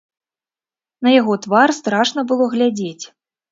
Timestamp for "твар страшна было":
1.47-2.51